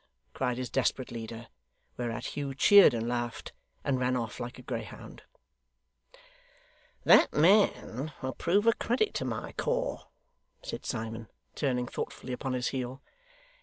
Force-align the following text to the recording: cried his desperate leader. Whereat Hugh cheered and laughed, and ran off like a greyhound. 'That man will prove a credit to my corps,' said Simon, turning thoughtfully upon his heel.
cried 0.33 0.57
his 0.57 0.71
desperate 0.71 1.11
leader. 1.11 1.47
Whereat 1.95 2.33
Hugh 2.35 2.55
cheered 2.55 2.95
and 2.95 3.07
laughed, 3.07 3.53
and 3.83 3.99
ran 3.99 4.15
off 4.15 4.39
like 4.39 4.57
a 4.57 4.63
greyhound. 4.63 5.21
'That 7.03 7.31
man 7.35 8.11
will 8.23 8.33
prove 8.33 8.65
a 8.65 8.73
credit 8.73 9.13
to 9.13 9.25
my 9.25 9.51
corps,' 9.51 10.07
said 10.63 10.87
Simon, 10.87 11.29
turning 11.53 11.85
thoughtfully 11.85 12.33
upon 12.33 12.53
his 12.53 12.69
heel. 12.69 13.03